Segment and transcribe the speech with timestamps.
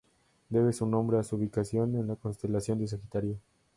[0.49, 3.37] Debe su nombre a su ubicación en la constelación de Sagitario.